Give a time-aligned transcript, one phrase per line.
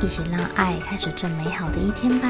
[0.00, 2.28] 一起让爱开始这美好的一天吧。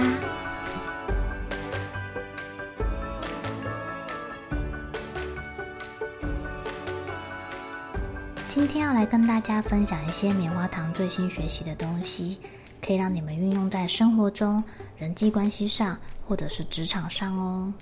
[8.49, 12.39] 今天要来跟大家分享一些棉花糖最新学习的东西，
[12.85, 14.63] 可以让你们运用在生活中、
[14.99, 17.73] 人际关系上，或者是职场上哦。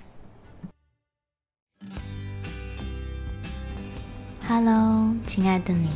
[4.47, 5.89] Hello，亲爱的你，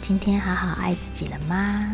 [0.00, 1.92] 今天好好爱自己了吗？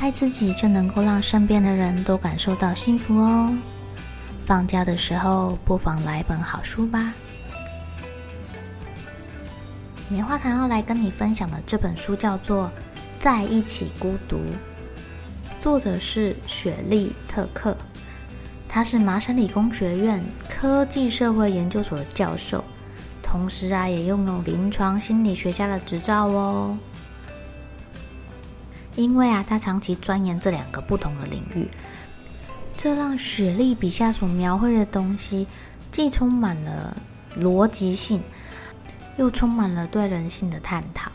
[0.00, 3.56] 爱自己就能够让身边的人都感受到幸福哦。
[4.42, 7.14] 放假的时候，不妨来本好书吧。
[10.10, 12.66] 棉花糖要来跟你分享的这本书叫做
[13.18, 14.36] 《在一起孤独》，
[15.58, 17.74] 作者是雪莉特克，
[18.68, 22.62] 他是麻省理工学院科技社会研究所的教授，
[23.22, 26.76] 同时啊也拥有临床心理学家的执照哦。
[28.96, 31.68] 因为啊，他长期钻研这两个不同的领域，
[32.76, 35.46] 这让雪莉笔下所描绘的东西，
[35.90, 36.96] 既充满了
[37.36, 38.22] 逻辑性，
[39.16, 41.10] 又充满了对人性的探讨。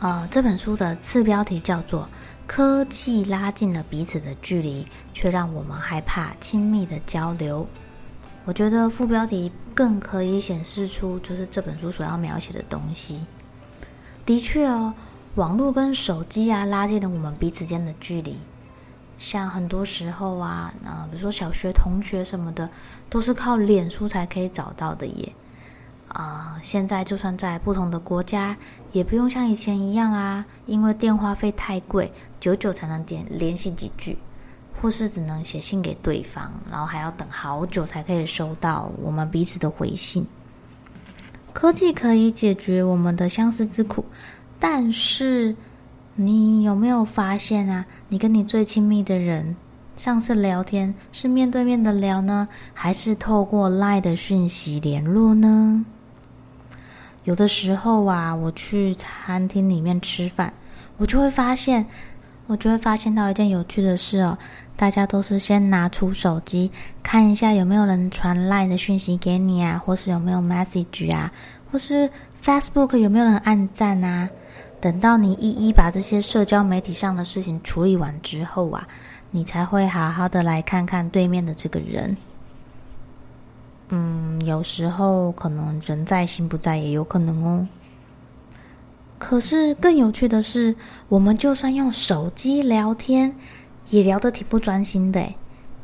[0.00, 2.02] 呃，这本书的次标题叫做
[2.46, 7.62] 《科技拉近了彼此的距离，却让我们害怕亲密的交流》。
[8.44, 13.24] 我觉得副标题更可以显示出，就是这本书所要描写的东西。
[14.24, 14.94] 的确哦。
[15.36, 18.38] 网络跟手机啊，拉近了我们彼此间的距离。
[19.18, 22.70] 像很多时候啊，啊，比如说小学同学什么的，
[23.10, 25.32] 都是靠脸书才可以找到的耶。
[26.06, 28.56] 啊，现在就算在不同的国家，
[28.92, 34.16] 也不用像以前一样啦，因为电话费太贵，久久才能点联系几句，
[34.80, 40.24] 或是只能写信给对方，然后还要等好久才可以收到我们彼此的回信。
[41.52, 44.04] 科技可以解决我们的相思之苦。
[44.58, 45.54] 但是，
[46.14, 47.84] 你有没有发现啊？
[48.08, 49.54] 你跟你最亲密的人，
[49.96, 55.84] 上次聊天是面对面的聊呢，还是透过 LINE 的讯息联络呢？
[57.24, 60.52] 有的时候啊，我去餐厅里面吃饭，
[60.98, 61.84] 我就会发现，
[62.46, 64.36] 我就会发现到一件有趣的事哦。
[64.76, 66.68] 大家都是先拿出手机
[67.00, 71.32] 看一下有没有人传 LINE 的讯息给你啊，或是有没有 message 啊，
[71.70, 72.10] 或是
[72.42, 74.28] Facebook 有没有人按赞啊？
[74.84, 78.86] 等到你一一把这些社交媒体上的事情处理完之后啊，
[79.30, 82.14] 你才会好好的来看看对面的这个人。
[83.88, 87.66] 嗯，有时候可能人在心不在，也有可能哦。
[89.18, 90.76] 可是更有趣的是，
[91.08, 93.34] 我们就算用手机聊天，
[93.88, 95.26] 也聊得挺不专心的，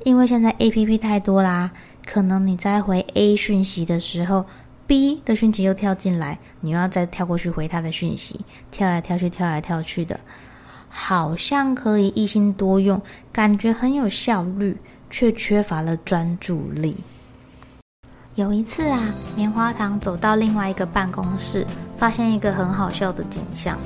[0.04, 1.70] 因为现在 A P P 太多啦，
[2.04, 4.44] 可能你在回 A 讯息的时候。
[4.90, 8.40] B 的讯息又跳进来，你又要再跳过去回他的讯息，
[8.72, 10.18] 跳来跳去，跳来跳去的，
[10.88, 14.76] 好像可以一心多用，感觉很有效率，
[15.08, 16.96] 却缺乏了专注力。
[18.34, 21.64] 有一次啊，棉花糖走到另外一个办公室，
[21.96, 23.78] 发现一个很好笑的景象。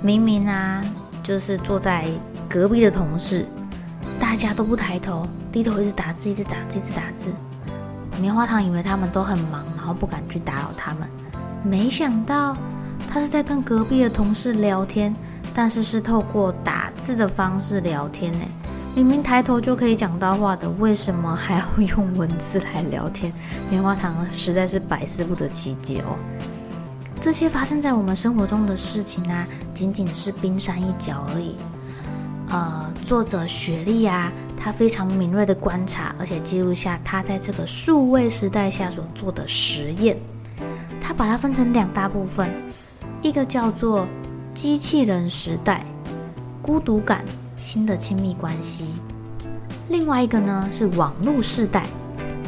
[0.00, 0.84] 明明啊，
[1.24, 2.06] 就是坐在
[2.48, 3.44] 隔壁的同事，
[4.20, 7.32] 大家都不抬头，低头一直打字，一直打字，一直打字。
[8.20, 11.08] 棉花糖以为他们都很忙，然后不敢去打扰他们。
[11.62, 12.56] 没想到
[13.08, 15.14] 他是在跟隔壁的同事聊天，
[15.54, 18.40] 但是是透过打字的方式聊天呢。
[18.94, 21.64] 明明抬头就可以讲到话的，为什么还要
[21.96, 23.32] 用文字来聊天？
[23.70, 26.16] 棉花糖实在是百思不得其解哦。
[27.20, 31.54] 这些发生在我们生活中的事情啊，仅仅是冰山一角而已。
[32.50, 34.32] 呃，作者雪莉啊。
[34.60, 40.18] 他非常敏锐的观察，而且记录下他在这个数位时代下所做的实验。
[41.00, 42.50] 他把它分成两大部分，
[43.22, 44.06] 一个叫做
[44.52, 45.86] 机器人时代，
[46.60, 47.24] 孤独感，
[47.56, 48.84] 新的亲密关系；
[49.88, 51.86] 另外一个呢是网络时代，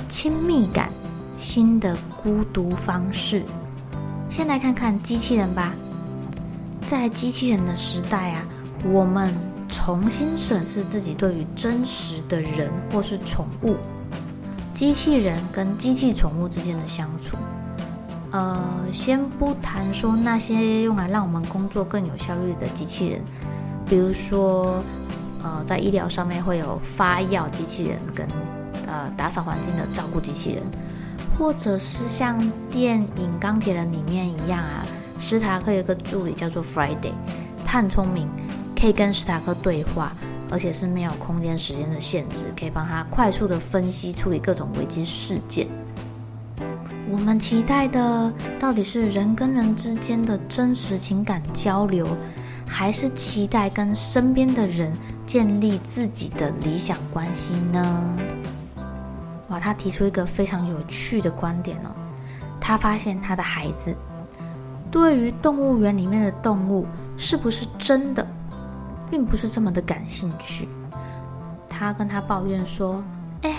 [0.09, 0.91] 亲密感，
[1.39, 3.43] 新的孤独方式。
[4.29, 5.73] 先来看看机器人吧，
[6.87, 8.45] 在机器人的时代啊，
[8.85, 9.35] 我们。
[9.71, 13.77] 重新审视自己对于真实的人或是宠物、
[14.75, 17.37] 机器人跟机器宠物之间的相处。
[18.33, 18.61] 呃，
[18.93, 23.21] 先不谈说那些用来让我们工作更有效率的机器人，
[23.87, 24.83] 比如说
[25.43, 28.25] 呃，在医疗上面会有发药机器人跟
[28.87, 30.63] 呃打扫环境的照顾机器人，
[31.37, 32.39] 或者是像
[32.71, 34.87] 电影《钢铁人》里面一样啊，
[35.19, 37.13] 史塔克有个助理叫做 Friday，
[37.67, 38.29] 他很聪明，
[38.81, 40.17] 可以跟史塔克对话，
[40.51, 45.69] 而且是没有空间时间的限制，可以帮他快速的分析处理各种危机事件。
[47.11, 52.07] 我们期待的到底是人跟人之间的真实情感交流，
[52.67, 54.91] 还是期待跟身边的人
[55.27, 58.19] 建立自己的理想关系呢？
[59.49, 61.91] 哇，他提出一个非常有趣的观点哦。
[62.59, 63.95] 他发现他的孩子
[64.91, 66.87] 对于动物园里面的动物
[67.19, 68.27] 是不是真的，
[69.11, 70.69] 并不是这么的感兴趣。
[71.69, 73.03] 他跟他抱怨说
[73.43, 73.55] ：“哎。”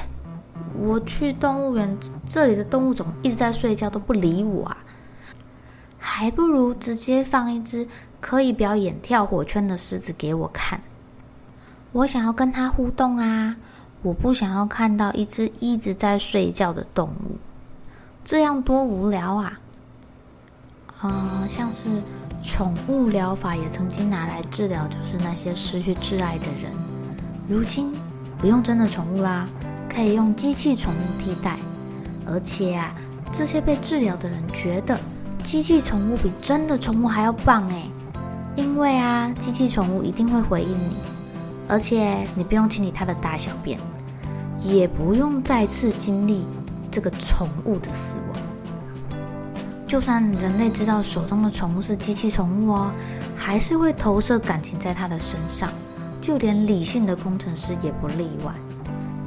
[0.80, 4.77] 我去动物园，这里的动物怎么一直在睡觉，都不理我啊！
[5.98, 7.86] 还不如直接放一只
[8.21, 10.80] 可以表演跳火圈的狮子给我看。
[11.92, 13.56] 我想要跟他互动啊！
[14.01, 17.36] 我不想要看到一只一直在睡觉的动物，
[18.24, 19.59] 这样多无聊啊！
[21.01, 21.89] 啊，像是
[22.41, 26.71] 宠物疗法也曾经拿来治疗，就是那些失去挚爱的人，
[27.47, 27.93] 如今
[28.38, 29.47] 不用真的宠物啦。
[29.93, 31.57] 可以用机器宠物替代，
[32.25, 32.95] 而且啊，
[33.29, 34.97] 这些被治疗的人觉得
[35.43, 37.83] 机器宠物比真的宠物还要棒哎，
[38.55, 40.95] 因为啊，机器宠物一定会回应你，
[41.67, 43.77] 而且你不用清理它的大小便，
[44.63, 46.45] 也不用再次经历
[46.89, 48.40] 这个宠物的死亡。
[49.91, 52.93] 就算人类知道手中的宠物是机器宠物哦，
[53.35, 55.69] 还是会投射感情在它的身上，
[56.21, 58.53] 就连理性的工程师也不例外。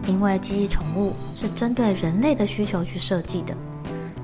[0.07, 3.55] 因为机器宠物是针对人类的需求去设计的，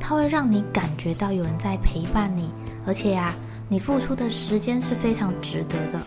[0.01, 2.49] 它会让你感觉到有人在陪伴你，
[2.87, 3.35] 而且呀，
[3.69, 6.01] 你付出的时间是非常值得的。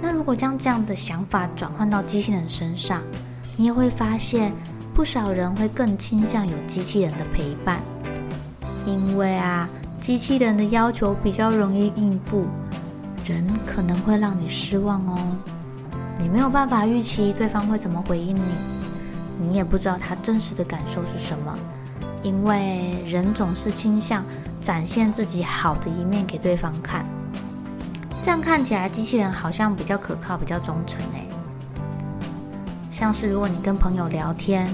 [0.00, 3.02] 那如果将这样的想法转换到机器人身上，
[3.58, 4.54] 你也会发现，
[4.94, 7.82] 不少人会更倾向有机器人的陪伴，
[8.86, 9.68] 因为啊，
[10.00, 12.46] 机器人的要求比较容易应付，
[13.24, 15.18] 人可能会让你失望哦。
[16.18, 18.40] 你没有办法预期对方会怎么回应你，
[19.38, 21.58] 你也不知道他真实的感受是什么，
[22.22, 24.24] 因为人总是倾向
[24.60, 27.04] 展现自己好的一面给对方看，
[28.20, 31.28] 这样看起来机器人好像比较可靠、比较忠诚诶。
[32.90, 34.66] 像是如果你跟朋友聊天，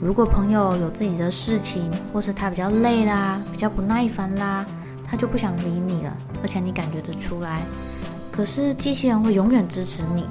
[0.00, 4.64] 如果朋友有自己的事情，或是他比较累啦、比较不耐烦啦，
[5.04, 7.60] 他就不想理你了，而且你感觉得出来。
[8.32, 10.26] 可是机器人会永远支持你。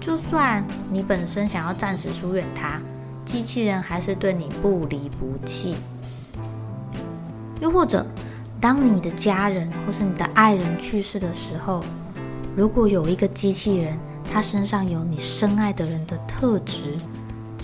[0.00, 2.80] 就算你本身想要暂时疏远他，
[3.24, 5.74] 机器人还是对你不离不弃。
[7.60, 8.06] 又或者，
[8.60, 11.82] 当你的家人或是你的爱人去世的时候，
[12.56, 13.98] 如果有一个机器人，
[14.32, 16.96] 他身上有你深爱的人的特质，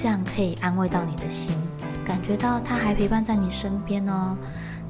[0.00, 1.56] 这样可以安慰到你的心，
[2.04, 4.38] 感觉到他还陪伴在你身边哦。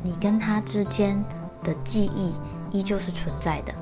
[0.02, 1.19] 你跟他之间
[1.64, 2.34] 的记忆
[2.70, 3.72] 依旧是存在的。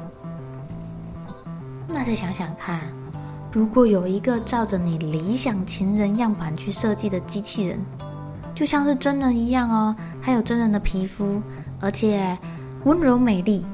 [1.89, 2.81] 那再想想看。
[3.51, 7.81] 如果有一个照着你理想情人样板去设计的机器人，
[8.55, 11.43] 就像是真人一样哦，还有真人的皮肤，
[11.81, 12.39] 而且
[12.85, 13.67] 温柔美丽，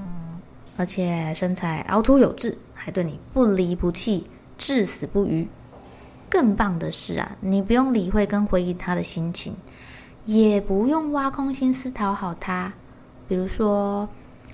[0.79, 5.47] 而且身材凹凸有致，还对你不离不弃，至死不渝。
[6.33, 9.55] 更棒的是啊，你不用理会跟回应他的心情，
[10.25, 12.73] 也不用挖空心思讨好他，
[13.29, 14.09] 比如说。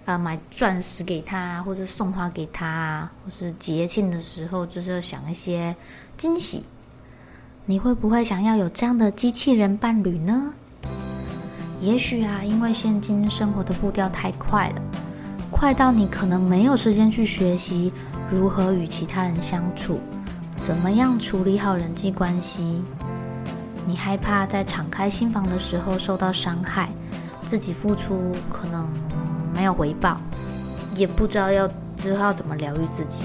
[0.05, 5.77] 啊，买钻石给他，或者送花给他，或是节庆的时候，就是想一些
[6.17, 6.65] 惊喜。
[7.67, 10.55] 你会不会想要有这样的机器人伴侣呢？
[11.83, 14.81] 也许啊，因为现今生活的步调太快了，
[15.51, 17.93] 快到你可能没有时间去学习
[18.31, 20.01] 如何与其他人相处，
[20.61, 22.83] 怎么样处理好人际关系。
[23.87, 26.91] 你害怕在敞开心房的时候受到伤害，
[27.45, 28.89] 自己付出可能。
[29.55, 30.21] 没有回报，
[30.95, 33.25] 也不知道要之后要怎么疗愈自己。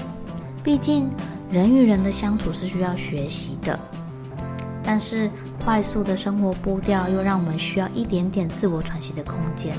[0.64, 1.08] 毕竟
[1.48, 3.78] 人与人的相处是需要学习的，
[4.82, 5.30] 但是
[5.64, 9.76] 快速的生活步调又让我们需要一点点自我喘息的空间。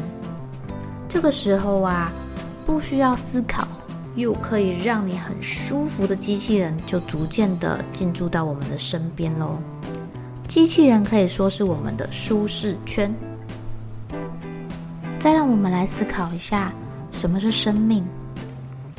[1.09, 2.09] 这个时候啊，
[2.65, 3.67] 不需要思考，
[4.15, 9.57] 又可以让你很舒服的机器人就逐渐的进驻到我们的身边喽。
[10.48, 13.13] 机器人可以说是我们的舒适圈。
[15.19, 16.72] 再让我们来思考一下，
[17.12, 18.05] 什么是生命？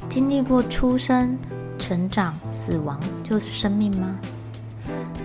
[0.08, 1.38] 经历过出生、
[1.78, 4.16] 成长、死亡，就是生命吗？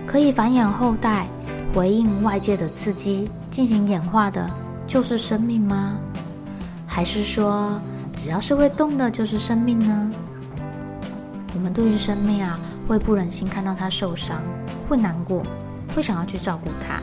[0.06, 1.26] 可以繁衍后代、
[1.74, 4.48] 回应外界的刺激、进行演化的，
[4.86, 5.98] 就是生命吗？
[6.86, 7.80] 还是说，
[8.22, 10.12] 只要是会动的，就是生命呢？
[11.56, 14.40] 我们对于生命啊，会不忍心看到它受伤，
[14.88, 15.42] 会难过，
[15.92, 17.02] 会想要去照顾它。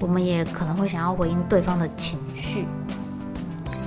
[0.00, 2.66] 我们也可能会想要回应对方的情绪。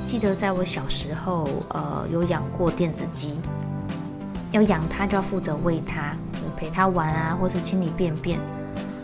[0.05, 3.41] 记得在我小时候，呃，有养过电子鸡，
[4.53, 6.15] 要养它就要负责喂它，
[6.55, 8.39] 陪它玩啊，或是清理便便。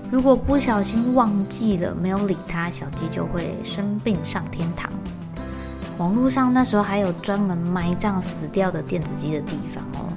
[0.09, 4.89] 如果不小心忘记了，没有理它，小鸡就会生病上天堂。
[5.97, 10.09] 网络上那时候还有专门埋葬死掉的电子机的地方哦，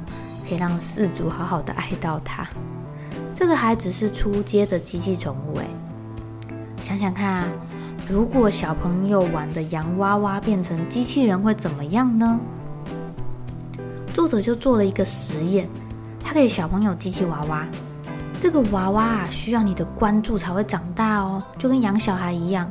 [0.48, 2.46] 可以让饲主好好的哀悼它。
[3.34, 5.66] 这个还只是出街的机器宠物哎。
[6.80, 7.48] 想想看啊，
[8.08, 12.40] 如果小朋友玩的洋娃娃变成机器人会怎么样呢？
[14.14, 15.68] 作者就做了一个实验，
[16.24, 17.66] 他给小朋友机器娃娃，
[18.40, 22.70] 这个娃娃啊需要你的关注才会长大哦，就跟养小孩一样，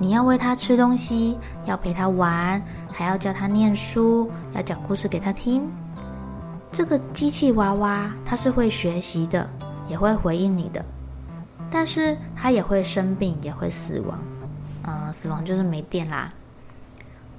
[0.00, 5.70] 你要喂他吃东西，要陪他玩，还要教他念书，要讲故事给他听。
[6.72, 9.46] 这个机器娃娃它是会学习的，
[9.88, 10.82] 也会回应你的。
[11.70, 14.18] 但是它也会生病，也会死亡，
[14.84, 16.32] 呃，死亡就是没电啦。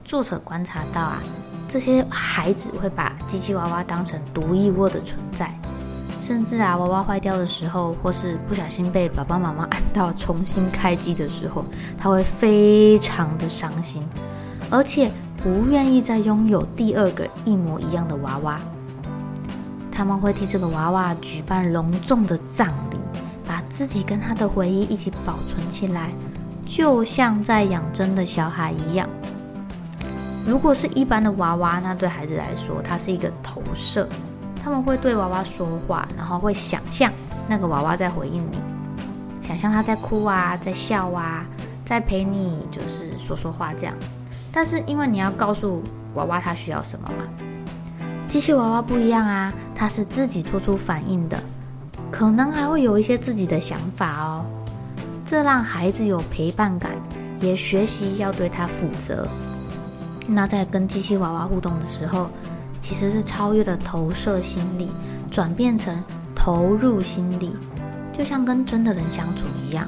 [0.05, 1.23] 作者观察到啊，
[1.67, 5.51] 这些孩子会把机器娃娃当成独一无二的存在，
[6.21, 11.65] 甚至啊，娃娃坏掉的时候，或是不小心被爸爸妈妈按到重新开机的时候，
[11.97, 14.01] 他会非常的伤心，
[14.69, 15.11] 而且
[15.43, 18.59] 不愿意再拥有第二个一模一样的娃娃。
[19.91, 22.97] 他们会替这个娃娃举办隆重的葬礼。
[23.43, 26.11] 把自己跟他的回忆一起保存起来，
[26.65, 29.09] 就像在养真的小孩一样。
[30.47, 34.07] 如果是一般的娃娃，那对孩子来说，它是一个投射。
[34.63, 37.11] 他们会对娃娃说话，然后会想象
[37.47, 38.57] 那个娃娃在回应你，
[39.41, 41.45] 想象他在哭啊，在笑啊，
[41.83, 43.95] 在陪你，就是说说话这样。
[44.51, 45.81] 但是因为你要告诉
[46.13, 47.25] 娃娃他需要什么嘛，
[48.27, 51.41] 机器娃娃不一样啊，它是自己做出反应的。
[52.11, 54.45] 可能还会有一些自己的想法哦，
[55.25, 56.91] 这让孩子有陪伴感，
[57.39, 59.27] 也学习要对他负责。
[60.27, 62.29] 那在跟机器娃娃互动的时候，
[62.81, 64.89] 其实是超越了投射心理，
[65.29, 66.03] 转变成
[66.35, 67.55] 投入心理，
[68.11, 69.87] 就像跟真的人相处一样。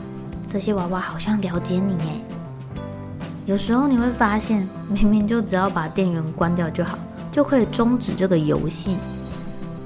[0.50, 2.22] 这些娃娃好像了解你耶。
[3.46, 6.98] 有时候你会发现，明明就只要把电源关掉就好，
[7.32, 8.96] 就可以终止这个游戏。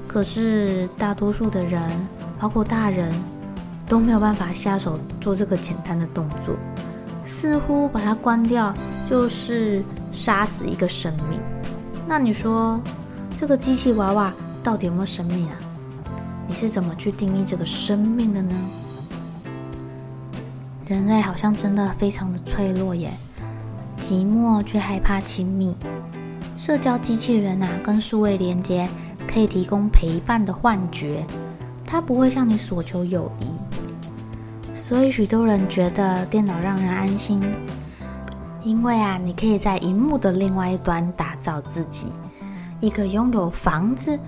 [0.06, 1.82] 可是大多数的人。
[2.40, 3.12] 包括大人
[3.88, 6.54] 都没有办法下手做这个简单的动作，
[7.24, 8.72] 似乎把它关掉
[9.10, 11.40] 就是杀死一个生命。
[12.08, 12.80] 那你说，
[13.36, 15.52] 这个机器娃娃到底有没有生命啊？
[16.48, 18.54] 你是怎么去定义这个生命的呢？
[20.86, 23.10] 人类好像真的非常的脆弱耶，
[24.00, 25.76] 寂寞却害怕亲密。
[26.56, 28.88] 社交机器人啊，跟数位连接
[29.30, 31.26] 可以提供陪伴的幻觉。
[31.86, 37.42] 它不会向你索求友谊，所以许多人觉得电脑让人安心，
[38.62, 42.12] 因为啊，你可以在荧幕的另外一端打造自己，
[42.80, 44.18] 一个拥有房子、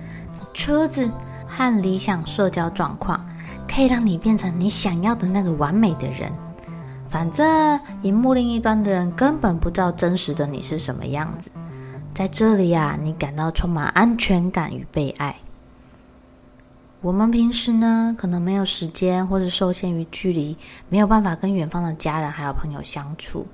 [0.53, 1.09] 车子
[1.47, 3.23] 和理想社交状况，
[3.67, 6.31] 可以让你变成你想要的那个完美的人。
[7.07, 11.51] 反正荧幕另一端的人根本不知道真实的你是什么样子，
[12.13, 15.35] 在这里呀，你感到充满安全感与被爱。
[17.01, 20.55] 我们平时呢，可能没有时间，或者受限于距离，
[20.87, 23.45] 没有办法跟远方的家人还有朋友相处。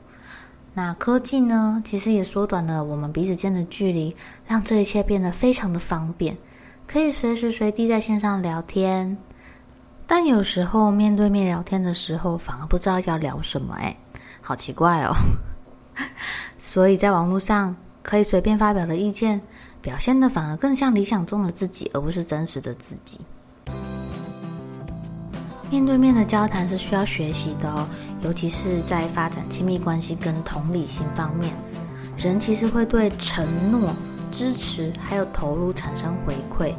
[0.77, 4.15] 那科技呢，其实也缩短了我们彼此间的距离，
[4.45, 6.37] 让这一切变得非常的方便，
[6.85, 9.17] 可以随时随地在线上聊天。
[10.05, 13.97] 但有时候面对面聊天的时候，反而不知道要聊什么，哎，
[14.39, 15.15] 好奇怪哦。
[16.61, 19.41] 所以在网络上可以随便发表的意见，
[19.81, 23.19] 表现的反而更像理想中的自己，而不是真实的自己。
[25.71, 27.85] 面对面的交谈是需要学习的哦，
[28.27, 31.53] 尤其是在发展亲密关系跟同理心方面，
[32.17, 33.95] 人其实会对承诺、
[34.31, 36.73] 支持还有投入产生回馈，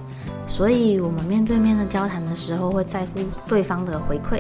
[0.47, 4.39] 所以我们面对面的交谈的时候会在乎对方的回馈，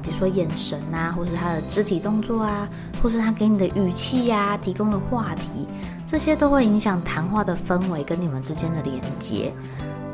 [0.00, 2.68] 比如说眼神啊，或是他的肢体动作啊，
[3.02, 5.66] 或是他给你的语气呀，提供的话题，
[6.06, 9.52] 这些都会影响谈话的氛围跟你们之间的连接。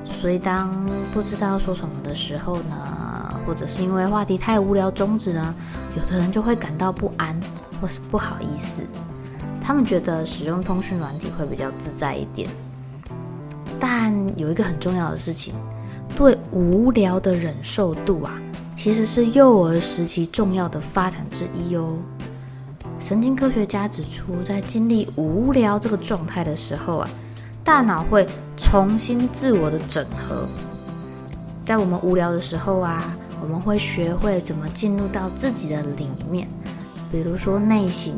[0.06, 0.74] 所以当
[1.12, 3.03] 不知道说什么的时候呢？
[3.46, 5.54] 或者是因为话题太无聊终止呢，
[5.96, 7.38] 有的人就会感到不安
[7.80, 8.82] 或是不好意思。
[9.60, 12.48] 他们觉得使用通讯软体会比较自在一点。
[13.80, 15.54] 但有一个很重要的事情，
[16.16, 18.38] 对无聊的忍受度啊，
[18.74, 21.96] 其实是幼儿时期重要的发展之一哦。
[23.00, 27.08] 神经科学家指出，在经历无聊这个状态的时候啊，
[27.62, 30.46] 大脑会重新自我的整合。
[31.64, 36.48] 在我们无聊的时候啊，我们会学会怎么进入到自己的里面，
[37.12, 38.14] 比如说内省，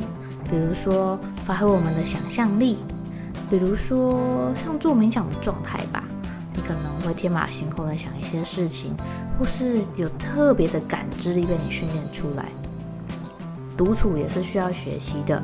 [0.48, 2.78] 比如说发挥我们的想象力，
[3.50, 6.04] 比如说像做冥想的状态吧。
[6.54, 8.94] 你可能会天马行空的想一些事情，
[9.36, 12.44] 或是有特别的感知力被你训练出来。
[13.76, 15.42] 独处也是需要学习的。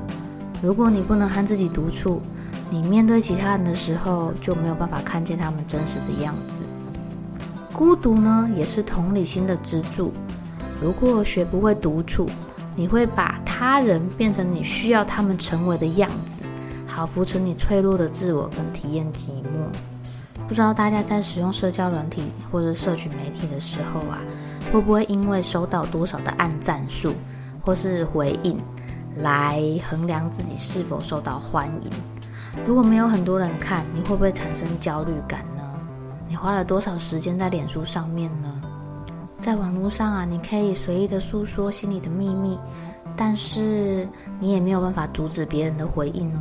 [0.63, 2.23] 如果你不能和自己独处，
[2.71, 6.63] 你面对其他人的时候就没有办法看见他们真实的样子。
[7.73, 10.13] 孤独呢，也是同理心的支柱。
[10.81, 12.29] 如果学不会独处，
[12.77, 16.43] 你会把他人变成你需要他们成为的样子，
[16.87, 20.47] 好扶持你脆弱的自我跟体验寂寞。
[20.47, 24.19] 不知道大家在使用社交软体或者社群媒体的时候啊，
[24.71, 27.15] 会不会因为收到多少的按赞数
[27.63, 28.59] 或是回应？
[29.17, 31.91] 来衡量自己是否受到欢迎。
[32.67, 35.45] 如果没有很多人看，你会不会产生焦虑感？
[36.29, 38.63] 你花了多少时间在脸书上面呢？
[39.39, 42.59] 在网络上啊，你可以随意的诉说心里的秘密，
[43.17, 46.41] 但是你也没有办法阻止别人的回应哦。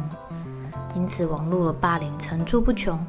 [0.96, 3.00] 因此，网络的霸凌层出不穷。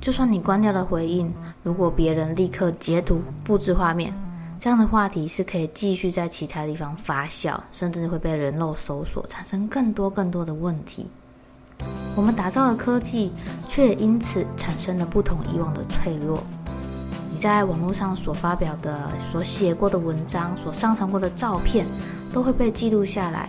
[0.00, 1.30] 就算你关掉了回应，
[1.62, 4.14] 如果别人立刻截图复制画面。
[4.58, 11.06] 这样的话题是可以继续在其他地方发酵，甚至会被人肉搜索，产生更多更多的问题。
[12.16, 13.32] 我们打造了科技，
[13.66, 16.42] 却因此产生了不同以往的脆弱。
[17.32, 21.86] 你在网络上所发表的、所写过的文章、所上传过的照片，
[22.32, 23.48] 都会被记录下来。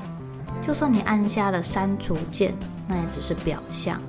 [0.62, 2.54] 就算你按下了删除键，
[2.88, 4.00] 那也只是表象。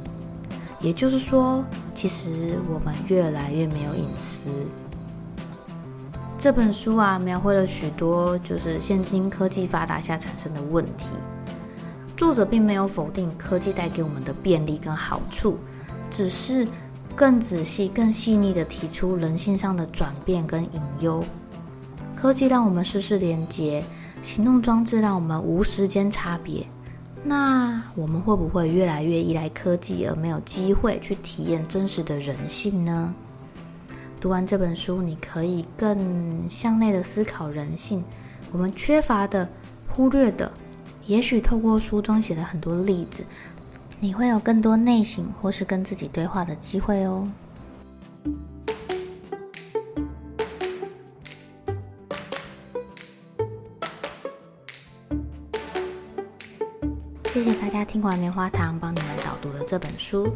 [0.81, 1.64] 也就是说，
[1.95, 4.50] 其实我们越来越没有隐私。
[6.37, 11.07] 这本书啊，描绘了许多就是现今科技发达下产生的问题。
[12.23, 15.59] 作者并没有否定科技带给我们的便利跟好处，
[16.09, 16.64] 只是
[17.16, 21.23] 更仔细、更细腻的提出人性上的转变跟隐忧。
[22.14, 23.83] 科技让我们事事连接，
[24.23, 26.64] 行动装置让我们无时间差别。
[27.25, 33.12] 那我们会不会越来越依赖科技，而没有机会去体验真实的人性呢？
[34.20, 38.05] 读完这本书，你可以更向内的思考人性，
[38.53, 39.49] 我们缺乏的、
[39.88, 40.51] 忽略的，
[41.12, 43.22] 也许透过书中写的很多例子，
[44.01, 47.29] 你会有更多内省或是跟自己对话的机会哦。
[57.35, 60.33] 谢谢大家听完棉花糖帮你们导读了这本书，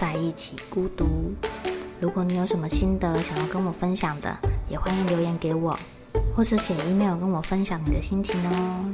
[0.00, 1.04] 在一起孤独。
[2.00, 4.34] 如果你有什么心得想要跟我分享的，
[4.70, 5.78] 也欢迎留言给我，
[6.34, 8.92] 或是写 email 跟我分享你的心情哦。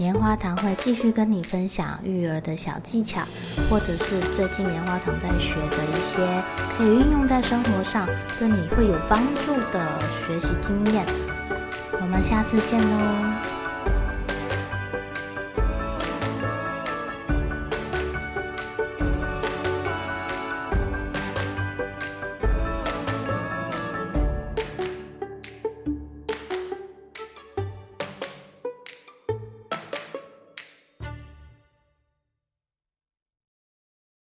[0.00, 3.20] 棉花糖会继续跟你分享育儿的小技巧，
[3.68, 6.42] 或者是最近棉花糖在学的一些
[6.74, 8.08] 可以运用在生活上，
[8.38, 11.04] 对你会有帮助的学习经验。
[12.00, 13.59] 我们下次见喽！